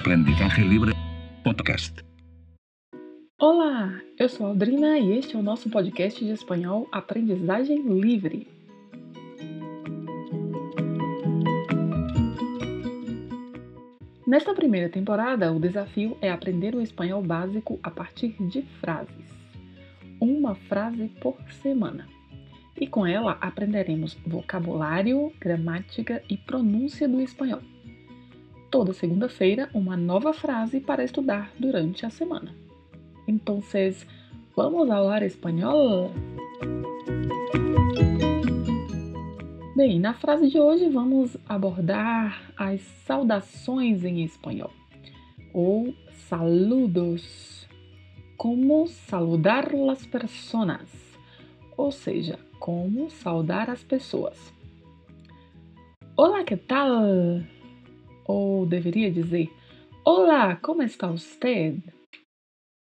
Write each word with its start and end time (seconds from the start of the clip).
Aprendizaje 0.00 0.62
Libre 0.62 0.92
Podcast. 1.44 2.02
Olá, 3.38 4.00
eu 4.18 4.30
sou 4.30 4.46
Aldrina 4.46 4.98
e 4.98 5.18
este 5.18 5.36
é 5.36 5.38
o 5.38 5.42
nosso 5.42 5.68
podcast 5.68 6.24
de 6.24 6.30
espanhol 6.30 6.88
Aprendizagem 6.90 7.82
Livre. 8.00 8.48
Nesta 14.26 14.54
primeira 14.54 14.88
temporada, 14.88 15.52
o 15.52 15.60
desafio 15.60 16.16
é 16.22 16.30
aprender 16.30 16.74
o 16.74 16.80
espanhol 16.80 17.22
básico 17.22 17.78
a 17.82 17.90
partir 17.90 18.34
de 18.48 18.62
frases. 18.80 19.26
Uma 20.18 20.54
frase 20.54 21.08
por 21.20 21.36
semana. 21.62 22.08
E 22.80 22.86
com 22.86 23.06
ela 23.06 23.32
aprenderemos 23.38 24.16
vocabulário, 24.26 25.30
gramática 25.38 26.22
e 26.26 26.38
pronúncia 26.38 27.06
do 27.06 27.20
espanhol. 27.20 27.60
Toda 28.70 28.92
segunda-feira, 28.92 29.68
uma 29.74 29.96
nova 29.96 30.32
frase 30.32 30.78
para 30.78 31.02
estudar 31.02 31.50
durante 31.58 32.06
a 32.06 32.10
semana. 32.10 32.54
Então, 33.26 33.60
vamos 34.54 34.88
falar 34.88 35.24
espanhol? 35.24 36.12
Bem, 39.74 39.98
na 39.98 40.14
frase 40.14 40.48
de 40.48 40.60
hoje 40.60 40.88
vamos 40.88 41.36
abordar 41.48 42.52
as 42.56 42.80
saudações 43.04 44.04
em 44.04 44.22
espanhol, 44.22 44.70
ou 45.52 45.92
saludos. 46.28 47.66
Como 48.36 48.86
saludar 48.86 49.68
as 49.90 50.06
pessoas, 50.06 51.18
ou 51.76 51.90
seja, 51.90 52.38
como 52.60 53.10
saudar 53.10 53.68
as 53.68 53.82
pessoas. 53.82 54.52
Olá, 56.16 56.44
que 56.44 56.56
tal? 56.56 57.02
Ou 58.30 58.64
deveria 58.64 59.10
dizer: 59.10 59.50
Olá, 60.04 60.56
como 60.56 60.82
está 60.82 61.08
você? 61.08 61.76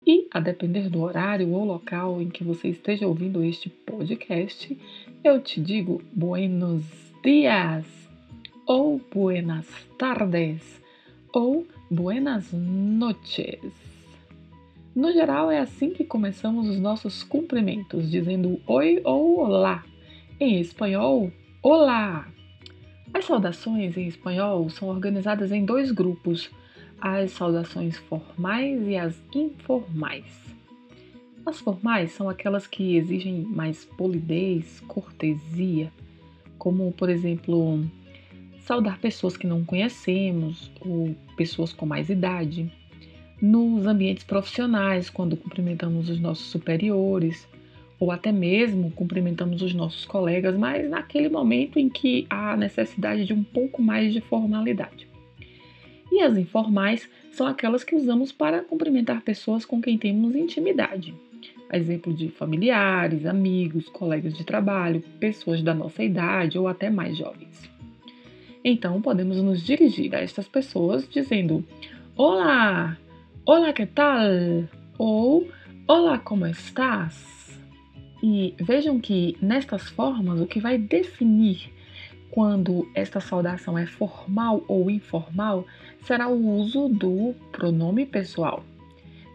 E, 0.06 0.28
a 0.30 0.40
depender 0.40 0.88
do 0.88 1.02
horário 1.02 1.50
ou 1.52 1.64
local 1.64 2.20
em 2.20 2.28
que 2.28 2.44
você 2.44 2.68
esteja 2.68 3.06
ouvindo 3.06 3.42
este 3.42 3.68
podcast, 3.68 4.76
eu 5.22 5.40
te 5.40 5.60
digo 5.60 6.02
buenos 6.12 6.84
dias, 7.22 7.86
ou 8.66 9.00
buenas 9.12 9.66
tardes, 9.98 10.82
ou 11.32 11.66
buenas 11.90 12.52
noches. 12.52 13.60
No 14.94 15.12
geral, 15.12 15.50
é 15.50 15.58
assim 15.58 15.90
que 15.90 16.04
começamos 16.04 16.68
os 16.68 16.78
nossos 16.78 17.22
cumprimentos, 17.22 18.10
dizendo 18.10 18.60
oi 18.66 19.00
ou 19.04 19.40
olá. 19.40 19.84
Em 20.38 20.60
espanhol, 20.60 21.30
olá! 21.62 22.33
As 23.14 23.26
saudações 23.26 23.96
em 23.96 24.08
espanhol 24.08 24.68
são 24.68 24.88
organizadas 24.88 25.52
em 25.52 25.64
dois 25.64 25.92
grupos: 25.92 26.50
as 27.00 27.30
saudações 27.30 27.96
formais 27.96 28.88
e 28.88 28.96
as 28.96 29.14
informais. 29.32 30.24
As 31.46 31.60
formais 31.60 32.10
são 32.10 32.28
aquelas 32.28 32.66
que 32.66 32.96
exigem 32.96 33.42
mais 33.42 33.84
polidez, 33.84 34.80
cortesia, 34.88 35.92
como, 36.58 36.90
por 36.90 37.08
exemplo, 37.08 37.88
saudar 38.58 38.98
pessoas 38.98 39.36
que 39.36 39.46
não 39.46 39.64
conhecemos 39.64 40.72
ou 40.80 41.14
pessoas 41.36 41.72
com 41.72 41.86
mais 41.86 42.08
idade. 42.08 42.72
Nos 43.40 43.86
ambientes 43.86 44.24
profissionais, 44.24 45.08
quando 45.08 45.36
cumprimentamos 45.36 46.08
os 46.08 46.18
nossos 46.18 46.46
superiores, 46.46 47.46
ou 48.04 48.10
até 48.10 48.30
mesmo 48.30 48.90
cumprimentamos 48.90 49.62
os 49.62 49.72
nossos 49.72 50.04
colegas, 50.04 50.54
mas 50.56 50.88
naquele 50.90 51.30
momento 51.30 51.78
em 51.78 51.88
que 51.88 52.26
há 52.28 52.54
necessidade 52.54 53.24
de 53.24 53.32
um 53.32 53.42
pouco 53.42 53.80
mais 53.80 54.12
de 54.12 54.20
formalidade. 54.20 55.08
E 56.12 56.20
as 56.20 56.36
informais 56.36 57.08
são 57.32 57.46
aquelas 57.46 57.82
que 57.82 57.96
usamos 57.96 58.30
para 58.30 58.60
cumprimentar 58.60 59.22
pessoas 59.22 59.64
com 59.64 59.80
quem 59.80 59.96
temos 59.96 60.36
intimidade. 60.36 61.14
exemplo 61.72 62.12
de 62.12 62.28
familiares, 62.28 63.24
amigos, 63.24 63.88
colegas 63.88 64.34
de 64.34 64.44
trabalho, 64.44 65.02
pessoas 65.18 65.62
da 65.62 65.72
nossa 65.72 66.04
idade 66.04 66.58
ou 66.58 66.68
até 66.68 66.90
mais 66.90 67.16
jovens. 67.16 67.70
Então, 68.62 69.00
podemos 69.00 69.38
nos 69.38 69.64
dirigir 69.64 70.14
a 70.14 70.20
estas 70.20 70.46
pessoas 70.46 71.08
dizendo: 71.08 71.64
Olá! 72.16 72.98
Olá, 73.46 73.72
que 73.72 73.86
tal? 73.86 74.28
Ou 74.98 75.48
Olá, 75.88 76.18
como 76.18 76.46
estás? 76.46 77.43
E 78.26 78.54
vejam 78.58 78.98
que 78.98 79.36
nestas 79.38 79.90
formas 79.90 80.40
o 80.40 80.46
que 80.46 80.58
vai 80.58 80.78
definir 80.78 81.70
quando 82.30 82.90
esta 82.94 83.20
saudação 83.20 83.76
é 83.76 83.84
formal 83.84 84.64
ou 84.66 84.90
informal 84.90 85.66
será 86.00 86.26
o 86.26 86.56
uso 86.56 86.88
do 86.88 87.34
pronome 87.52 88.06
pessoal. 88.06 88.64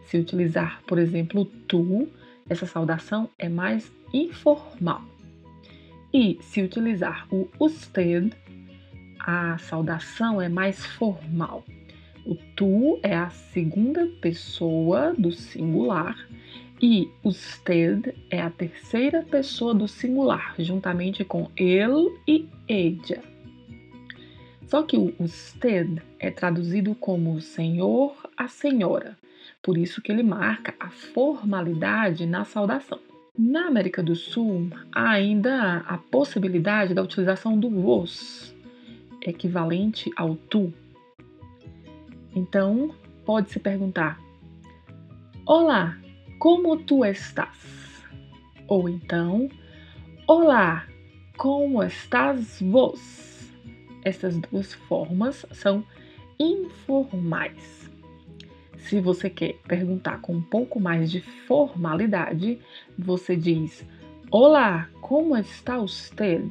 Se 0.06 0.18
utilizar, 0.18 0.82
por 0.88 0.98
exemplo, 0.98 1.44
tu, 1.68 2.08
essa 2.48 2.66
saudação 2.66 3.30
é 3.38 3.48
mais 3.48 3.92
informal. 4.12 5.04
E 6.12 6.40
se 6.42 6.60
utilizar 6.60 7.28
o 7.32 7.48
usted, 7.60 8.32
a 9.20 9.56
saudação 9.58 10.42
é 10.42 10.48
mais 10.48 10.84
formal. 10.84 11.64
O 12.26 12.34
tu 12.56 12.98
é 13.04 13.14
a 13.14 13.30
segunda 13.30 14.04
pessoa 14.20 15.14
do 15.16 15.30
singular 15.30 16.16
e 16.80 17.10
usted 17.22 18.14
é 18.30 18.40
a 18.40 18.50
terceira 18.50 19.22
pessoa 19.22 19.74
do 19.74 19.86
singular, 19.86 20.54
juntamente 20.58 21.24
com 21.24 21.50
ele 21.56 22.18
e 22.26 22.48
ella. 22.66 23.22
Só 24.66 24.82
que 24.82 24.96
o 24.96 25.12
usted 25.18 26.00
é 26.18 26.30
traduzido 26.30 26.94
como 26.94 27.40
senhor, 27.40 28.14
a 28.36 28.48
senhora, 28.48 29.18
por 29.62 29.76
isso 29.76 30.00
que 30.00 30.10
ele 30.10 30.22
marca 30.22 30.74
a 30.80 30.90
formalidade 30.90 32.24
na 32.24 32.44
saudação. 32.44 32.98
Na 33.36 33.66
América 33.66 34.02
do 34.02 34.14
Sul, 34.14 34.70
há 34.92 35.10
ainda 35.10 35.78
a 35.78 35.98
possibilidade 35.98 36.94
da 36.94 37.02
utilização 37.02 37.58
do 37.58 37.68
vos, 37.68 38.54
equivalente 39.22 40.10
ao 40.16 40.34
tu. 40.34 40.72
Então, 42.34 42.94
pode-se 43.24 43.58
perguntar: 43.58 44.20
Olá, 45.46 45.96
como 46.40 46.74
tu 46.78 47.04
estás? 47.04 48.02
Ou 48.66 48.88
então, 48.88 49.46
Olá, 50.26 50.86
como 51.36 51.82
estás 51.82 52.62
vos? 52.62 53.52
Essas 54.02 54.38
duas 54.38 54.72
formas 54.72 55.44
são 55.52 55.84
informais. 56.38 57.90
Se 58.78 59.00
você 59.00 59.28
quer 59.28 59.56
perguntar 59.68 60.22
com 60.22 60.32
um 60.36 60.40
pouco 60.40 60.80
mais 60.80 61.10
de 61.10 61.20
formalidade, 61.46 62.58
você 62.98 63.36
diz: 63.36 63.84
Olá, 64.30 64.88
como 65.02 65.36
está 65.36 65.78
você? 65.78 66.50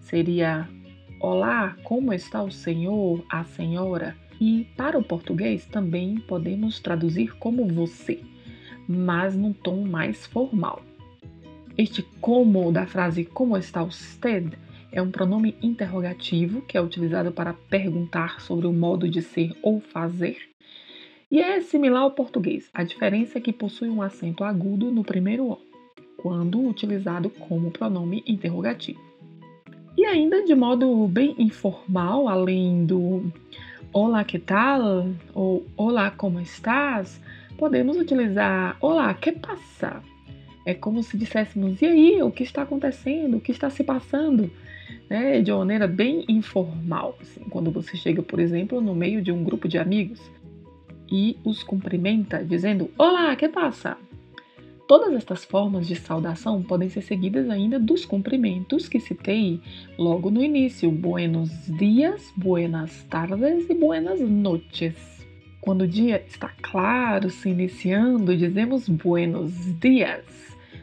Seria: 0.00 0.68
Olá, 1.20 1.76
como 1.84 2.12
está 2.12 2.42
o 2.42 2.50
senhor, 2.50 3.24
a 3.30 3.44
senhora? 3.44 4.16
E 4.40 4.66
para 4.76 4.98
o 4.98 5.04
português 5.04 5.64
também 5.64 6.18
podemos 6.18 6.80
traduzir 6.80 7.36
como 7.36 7.68
você 7.68 8.20
mas 8.88 9.36
num 9.36 9.52
tom 9.52 9.86
mais 9.86 10.26
formal. 10.26 10.82
Este 11.76 12.02
como 12.20 12.72
da 12.72 12.86
frase 12.86 13.24
como 13.24 13.56
está 13.56 13.82
usted 13.82 14.52
é 14.90 15.02
um 15.02 15.10
pronome 15.10 15.54
interrogativo 15.62 16.62
que 16.62 16.76
é 16.76 16.80
utilizado 16.80 17.32
para 17.32 17.52
perguntar 17.52 18.40
sobre 18.40 18.66
o 18.66 18.72
modo 18.72 19.08
de 19.08 19.20
ser 19.20 19.54
ou 19.62 19.80
fazer 19.80 20.38
e 21.30 21.40
é 21.40 21.60
similar 21.60 22.02
ao 22.02 22.12
português. 22.12 22.70
A 22.72 22.84
diferença 22.84 23.38
é 23.38 23.40
que 23.40 23.52
possui 23.52 23.88
um 23.88 24.00
acento 24.00 24.44
agudo 24.44 24.92
no 24.92 25.02
primeiro 25.02 25.50
O, 25.50 25.58
quando 26.16 26.60
utilizado 26.60 27.28
como 27.30 27.70
pronome 27.70 28.22
interrogativo. 28.26 29.00
E 29.96 30.04
ainda 30.04 30.44
de 30.44 30.54
modo 30.54 31.08
bem 31.08 31.34
informal, 31.38 32.28
além 32.28 32.86
do 32.86 33.32
Olá, 33.92 34.24
que 34.24 34.38
tal? 34.38 35.08
ou 35.34 35.66
Olá, 35.76 36.10
como 36.10 36.38
estás? 36.38 37.20
Podemos 37.56 37.96
utilizar 37.96 38.76
Olá, 38.80 39.12
que 39.14 39.32
passa? 39.32 40.02
É 40.64 40.74
como 40.74 41.02
se 41.02 41.16
disséssemos, 41.16 41.80
e 41.80 41.86
aí, 41.86 42.22
o 42.22 42.30
que 42.30 42.42
está 42.42 42.62
acontecendo? 42.62 43.36
O 43.36 43.40
que 43.40 43.52
está 43.52 43.70
se 43.70 43.82
passando? 43.82 44.50
Né? 45.08 45.40
De 45.40 45.50
uma 45.50 45.60
maneira 45.60 45.86
bem 45.86 46.24
informal. 46.28 47.16
Assim, 47.20 47.40
quando 47.48 47.70
você 47.70 47.96
chega, 47.96 48.22
por 48.22 48.38
exemplo, 48.38 48.80
no 48.80 48.94
meio 48.94 49.22
de 49.22 49.32
um 49.32 49.42
grupo 49.42 49.68
de 49.68 49.78
amigos 49.78 50.20
e 51.10 51.38
os 51.44 51.62
cumprimenta 51.62 52.44
dizendo 52.44 52.90
Olá, 52.98 53.34
que 53.36 53.48
passa? 53.48 53.96
Todas 54.88 55.14
estas 55.14 55.44
formas 55.44 55.86
de 55.86 55.96
saudação 55.96 56.62
podem 56.62 56.88
ser 56.88 57.02
seguidas 57.02 57.48
ainda 57.50 57.78
dos 57.78 58.04
cumprimentos 58.04 58.88
que 58.88 59.00
citei 59.00 59.60
logo 59.98 60.30
no 60.30 60.42
início: 60.42 60.90
buenos 60.90 61.50
dias, 61.76 62.32
buenas 62.36 63.02
tardes 63.04 63.68
e 63.68 63.74
buenas 63.74 64.20
noches. 64.20 65.15
Quando 65.66 65.82
o 65.82 65.88
dia 65.88 66.24
está 66.24 66.52
claro, 66.62 67.28
se 67.28 67.48
iniciando, 67.48 68.36
dizemos 68.36 68.88
buenos 68.88 69.52
dias. 69.80 70.24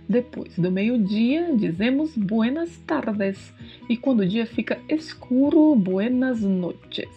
Depois 0.09 0.57
do 0.57 0.69
meio-dia, 0.69 1.56
dizemos 1.56 2.18
buenas 2.18 2.75
tardes. 2.80 3.53
E 3.88 3.95
quando 3.95 4.19
o 4.19 4.27
dia 4.27 4.45
fica 4.45 4.77
escuro, 4.89 5.74
buenas 5.74 6.41
noches. 6.41 7.07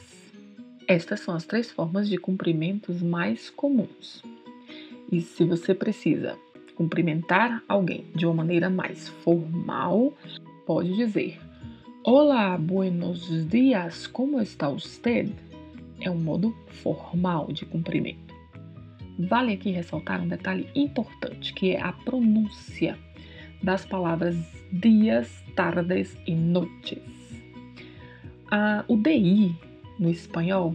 Estas 0.87 1.19
são 1.19 1.35
as 1.35 1.45
três 1.45 1.69
formas 1.69 2.09
de 2.09 2.17
cumprimentos 2.19 3.03
mais 3.03 3.51
comuns. 3.51 4.23
E 5.11 5.21
se 5.21 5.43
você 5.43 5.75
precisa 5.75 6.39
cumprimentar 6.77 7.65
alguém 7.69 8.05
de 8.15 8.27
uma 8.27 8.35
maneira 8.35 8.71
mais 8.71 9.09
formal, 9.25 10.15
pode 10.65 10.95
dizer: 10.95 11.37
Olá, 12.05 12.57
buenos 12.57 13.27
dias, 13.49 14.07
como 14.07 14.41
está 14.41 14.69
usted? 14.69 15.33
É 16.01 16.11
um 16.11 16.19
modo 16.19 16.55
formal 16.69 17.53
de 17.53 17.65
cumprimento. 17.65 18.35
Vale 19.19 19.55
aqui 19.55 19.71
ressaltar 19.71 20.23
um 20.23 20.29
detalhe 20.29 20.69
importante, 20.75 21.55
que 21.55 21.71
é 21.71 21.81
a 21.81 21.93
pronúncia 21.93 22.99
das 23.63 23.87
palavras 23.87 24.37
dias, 24.71 25.43
tardes 25.55 26.17
e 26.27 26.35
noites. 26.35 26.99
O 28.87 28.97
DI 28.97 29.57
no 29.99 30.11
espanhol 30.11 30.75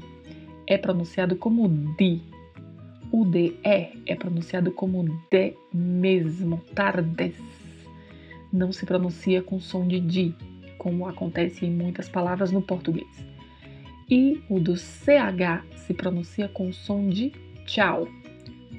é 0.65 0.77
pronunciado 0.77 1.35
como 1.35 1.67
DI 1.97 2.21
o 3.11 3.25
DE 3.25 3.57
é 3.63 4.15
pronunciado 4.15 4.71
como 4.71 5.03
D 5.29 5.53
mesmo, 5.73 6.61
tardes. 6.73 7.35
Não 8.53 8.71
se 8.71 8.85
pronuncia 8.85 9.41
com 9.41 9.59
som 9.59 9.85
de 9.85 9.99
DI, 9.99 10.33
como 10.77 11.05
acontece 11.05 11.65
em 11.65 11.71
muitas 11.71 12.07
palavras 12.07 12.53
no 12.53 12.61
português. 12.61 13.30
E 14.11 14.43
o 14.49 14.59
do 14.59 14.75
CH 14.75 15.63
se 15.77 15.93
pronuncia 15.93 16.49
com 16.49 16.73
som 16.73 17.07
de 17.07 17.31
tchau, 17.65 18.09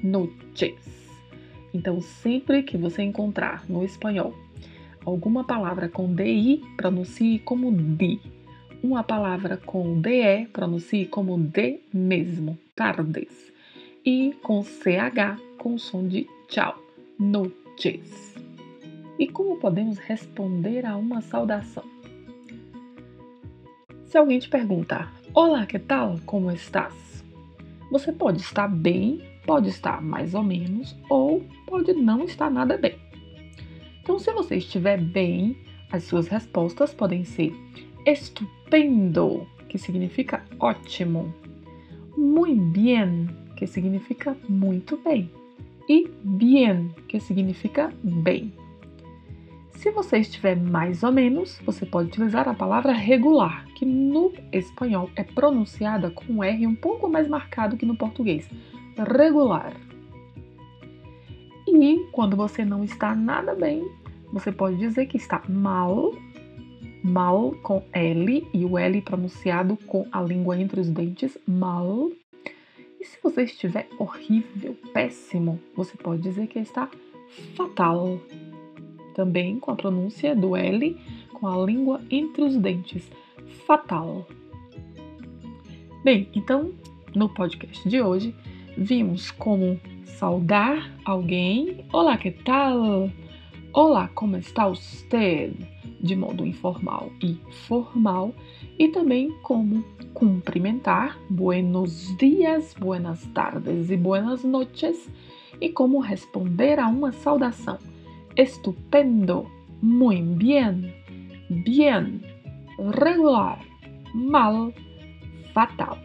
noches. 0.03 1.09
Então, 1.73 1.99
sempre 1.99 2.61
que 2.61 2.77
você 2.77 3.01
encontrar 3.01 3.67
no 3.67 3.83
espanhol 3.83 4.35
alguma 5.03 5.43
palavra 5.43 5.89
com 5.89 6.13
DI, 6.13 6.61
pronuncie 6.77 7.39
como 7.39 7.71
DI. 7.71 8.21
Uma 8.83 9.03
palavra 9.03 9.57
com 9.57 9.99
DE, 9.99 10.47
pronuncie 10.53 11.07
como 11.07 11.35
D 11.35 11.79
mesmo, 11.91 12.55
tardes 12.75 13.51
e 14.05 14.35
com 14.43 14.61
CH 14.61 15.41
com 15.57 15.79
som 15.79 16.07
de 16.07 16.27
tchau, 16.47 16.77
noches. 17.17 18.35
E 19.17 19.27
como 19.27 19.57
podemos 19.57 19.97
responder 19.97 20.85
a 20.85 20.95
uma 20.95 21.21
saudação? 21.21 21.83
Se 24.05 24.17
alguém 24.19 24.37
te 24.37 24.47
perguntar: 24.47 25.22
Olá, 25.35 25.65
que 25.65 25.79
tal? 25.79 26.19
Como 26.27 26.51
estás? 26.51 26.93
Você 27.89 28.11
pode 28.11 28.39
estar 28.39 28.67
bem, 28.67 29.19
pode 29.47 29.67
estar 29.67 29.99
mais 29.99 30.35
ou 30.35 30.43
menos, 30.43 30.95
ou 31.09 31.43
pode 31.65 31.91
não 31.91 32.23
estar 32.25 32.51
nada 32.51 32.77
bem. 32.77 32.99
Então, 33.99 34.19
se 34.19 34.31
você 34.31 34.57
estiver 34.57 35.01
bem, 35.01 35.57
as 35.91 36.03
suas 36.03 36.27
respostas 36.27 36.93
podem 36.93 37.23
ser 37.25 37.51
estupendo, 38.05 39.47
que 39.69 39.79
significa 39.79 40.45
ótimo, 40.59 41.33
muy 42.15 42.53
bien, 42.53 43.27
que 43.57 43.65
significa 43.65 44.37
muito 44.47 44.97
bem, 44.97 45.31
e 45.89 46.11
bien, 46.23 46.91
que 47.07 47.19
significa 47.19 47.91
bem. 48.03 48.53
Se 49.75 49.91
você 49.91 50.19
estiver 50.19 50.55
mais 50.55 51.03
ou 51.03 51.11
menos, 51.11 51.59
você 51.65 51.85
pode 51.85 52.07
utilizar 52.07 52.47
a 52.47 52.53
palavra 52.53 52.93
regular, 52.93 53.65
que 53.75 53.85
no 53.85 54.31
espanhol 54.51 55.09
é 55.15 55.23
pronunciada 55.23 56.09
com 56.09 56.33
um 56.33 56.43
R 56.43 56.65
um 56.65 56.75
pouco 56.75 57.09
mais 57.09 57.27
marcado 57.27 57.75
que 57.75 57.85
no 57.85 57.95
português. 57.95 58.49
Regular. 58.97 59.73
E 61.67 62.07
quando 62.11 62.37
você 62.37 62.63
não 62.63 62.83
está 62.83 63.15
nada 63.15 63.55
bem, 63.55 63.83
você 64.31 64.51
pode 64.51 64.77
dizer 64.77 65.07
que 65.07 65.17
está 65.17 65.41
mal, 65.49 66.13
mal 67.03 67.53
com 67.61 67.83
L 67.91 68.47
e 68.53 68.65
o 68.65 68.77
L 68.77 69.01
pronunciado 69.01 69.77
com 69.85 70.07
a 70.11 70.21
língua 70.21 70.59
entre 70.59 70.79
os 70.79 70.89
dentes, 70.89 71.37
mal. 71.47 72.09
E 72.99 73.05
se 73.05 73.17
você 73.21 73.43
estiver 73.43 73.87
horrível, 73.99 74.77
péssimo, 74.93 75.59
você 75.75 75.97
pode 75.97 76.21
dizer 76.21 76.47
que 76.47 76.59
está 76.59 76.89
fatal. 77.55 78.19
Também 79.13 79.59
com 79.59 79.71
a 79.71 79.75
pronúncia 79.75 80.35
do 80.35 80.55
L 80.55 80.97
com 81.33 81.47
a 81.47 81.65
língua 81.65 82.01
entre 82.09 82.43
os 82.43 82.55
dentes. 82.55 83.11
Fatal. 83.67 84.25
Bem, 86.03 86.29
então, 86.33 86.71
no 87.13 87.29
podcast 87.29 87.87
de 87.87 88.01
hoje, 88.01 88.35
vimos 88.77 89.29
como 89.31 89.79
saudar 90.05 90.91
alguém. 91.05 91.85
Olá, 91.91 92.17
que 92.17 92.31
tal? 92.31 93.09
Olá, 93.73 94.07
como 94.15 94.37
está 94.37 94.67
usted? 94.67 95.53
De 96.01 96.15
modo 96.15 96.45
informal 96.45 97.11
e 97.21 97.37
formal. 97.67 98.33
E 98.79 98.87
também 98.87 99.31
como 99.43 99.83
cumprimentar, 100.13 101.19
buenos 101.29 102.15
dias, 102.17 102.73
buenas 102.79 103.25
tardes 103.27 103.89
e 103.89 103.97
buenas 103.97 104.43
noches, 104.43 105.09
e 105.59 105.69
como 105.69 105.99
responder 105.99 106.79
a 106.79 106.87
uma 106.87 107.11
saudação, 107.11 107.77
estupendo, 108.35 109.49
muy 109.81 110.21
bien, 110.21 110.93
bien, 111.49 112.21
regular, 112.77 113.59
mal, 114.13 114.73
fatal. 115.53 115.97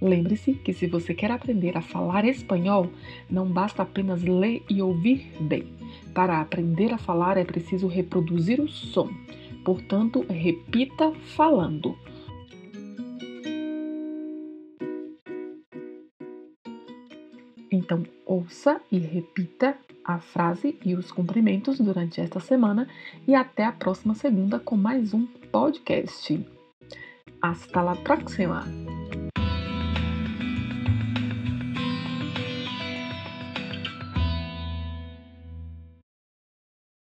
Lembre-se 0.00 0.54
que 0.54 0.72
se 0.72 0.86
você 0.86 1.12
quer 1.12 1.32
aprender 1.32 1.76
a 1.76 1.82
falar 1.82 2.24
espanhol, 2.24 2.90
não 3.28 3.46
basta 3.46 3.82
apenas 3.82 4.22
ler 4.22 4.62
e 4.70 4.80
ouvir 4.80 5.32
bem. 5.40 5.66
Para 6.14 6.40
aprender 6.40 6.92
a 6.92 6.98
falar 6.98 7.36
é 7.36 7.44
preciso 7.44 7.88
reproduzir 7.88 8.60
o 8.60 8.68
som. 8.68 9.08
Portanto, 9.64 10.24
repita 10.28 11.12
falando. 11.36 11.96
Então, 17.88 18.04
ouça 18.26 18.82
e 18.92 18.98
repita 18.98 19.74
a 20.04 20.18
frase 20.18 20.78
e 20.84 20.94
os 20.94 21.10
cumprimentos 21.10 21.80
durante 21.80 22.20
esta 22.20 22.38
semana 22.38 22.86
e 23.26 23.34
até 23.34 23.64
a 23.64 23.72
próxima 23.72 24.14
segunda 24.14 24.58
com 24.58 24.76
mais 24.76 25.14
um 25.14 25.24
podcast. 25.50 26.46
Hasta 27.40 27.80
la 27.80 27.96
próxima! 27.96 28.97